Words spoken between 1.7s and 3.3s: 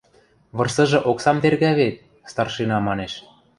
вет...– старшина манеш.